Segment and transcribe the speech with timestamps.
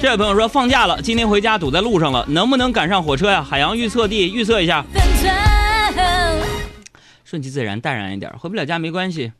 [0.00, 3.42] 这位朋友说放假了，今天回家堵在路上了，能不能赶上火车呀？
[3.42, 4.84] 海洋预测地预测一下，
[7.24, 9.32] 顺其自然，淡然一点，回不了家没关系。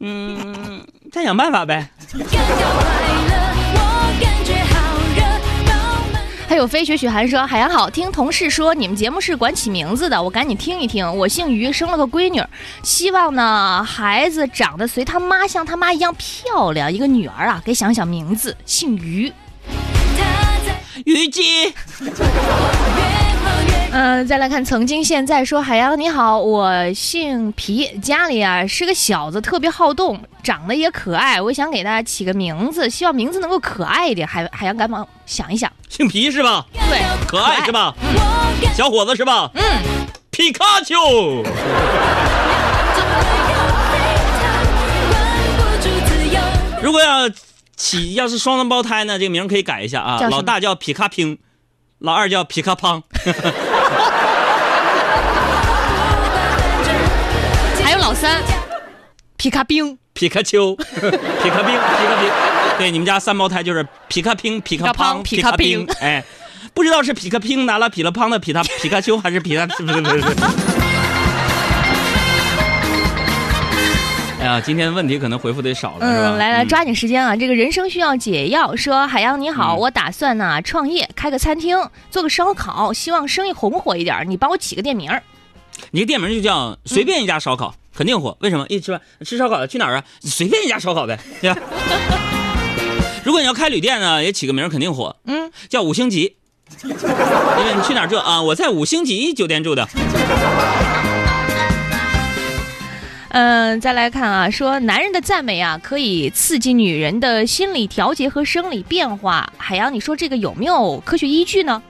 [0.00, 1.90] 嗯，再想办法呗。
[6.62, 11.04] 有飞雪雪寒说：“海洋好，听同事说你们节目是管起名字的，我赶紧听一听。
[11.16, 12.40] 我姓于，生了个闺女，
[12.84, 19.32] 希望呢孩子长得随他妈像他妈一样漂亮，一个女儿啊，给想想名字，姓于。
[21.04, 21.74] 虞姬。
[23.90, 34.28] 嗯，再来看曾经现在说海洋你好，我姓皮，家里啊是个小子，特别好动，长得也可爱，我想给他起个名字，希望名字能够可爱一点。
[34.28, 36.64] 海海洋赶忙想一想，姓皮是吧？
[36.88, 37.94] 对，可爱是吧？
[38.74, 39.50] 小伙子是吧？
[39.52, 39.62] 嗯，
[40.30, 40.96] 皮卡丘。
[46.82, 47.28] 如果要
[47.76, 51.38] 起要是双胞胎呢，这个名可以改一下啊，老大叫皮卡拼，
[51.98, 53.02] 老二叫皮卡胖。
[57.84, 58.42] 还有老三，
[59.36, 60.84] 皮卡兵、皮卡丘、皮
[61.50, 62.30] 卡兵、皮卡兵。
[62.78, 65.84] 对，你们家三胞胎就是皮卡兵、皮卡胖、皮卡兵。
[66.00, 66.22] 哎，
[66.72, 70.22] 不知道是皮卡兵拿了皮了胖的皮他皮卡丘，还是皮卡是不是不是？
[74.38, 76.38] 哎 呀，今天问题可能回复的少了，嗯？
[76.38, 77.34] 来来，抓紧时间啊！
[77.34, 78.76] 这个人生需要解药。
[78.76, 81.76] 说海洋你好，我打算呢创业，开个餐厅，
[82.12, 84.24] 做个烧烤，希望生意红火一点。
[84.28, 85.20] 你帮我起个店名儿。
[85.90, 88.36] 你个店名就叫随便一家烧烤，肯定火。
[88.40, 88.66] 为什么？
[88.68, 90.04] 一吃饭吃烧烤的去哪儿啊？
[90.22, 91.60] 随便一家烧烤呗，对吧？
[93.24, 95.16] 如果你要开旅店呢，也起个名肯定火。
[95.26, 96.36] 嗯，叫五星级，
[96.82, 98.42] 因为你去哪儿住啊？
[98.42, 99.88] 我在五星级酒店住的。
[103.34, 109.50] 嗯，再来看啊，说男人的赞美啊，可以刺激女人的心理调节和生理变化。
[109.56, 111.82] 海洋，你说这个有没有科学依据呢？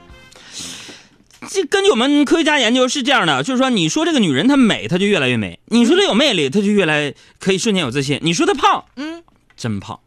[1.53, 9.21] 这根据我们科学家研究是这样的，就是说，你说这个女人她美，她就越来越美；你说她有魅力，她就越来可以瞬间有自信；你说她胖，嗯，
[9.55, 9.99] 真胖。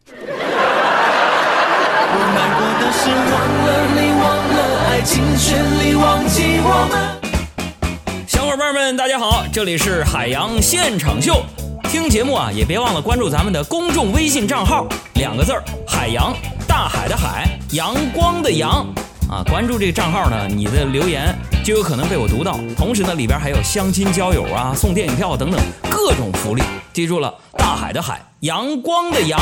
[8.26, 11.44] 小伙伴们，大家好，这里是海洋现场秀。
[11.84, 16.34] 听节目啊，也别忘了关注咱们的公众微信账号，两个字儿：海洋，
[16.66, 18.84] 大海的海，阳光的阳。
[19.28, 22.60] 啊，关注这个账号呢，你的留言就有可能被我读到。
[22.76, 25.60] 同时呢，里边还有相亲交友啊、送电影票等等
[25.90, 26.62] 各种福利。
[26.92, 29.40] 记住了，大海的海，阳光的阳。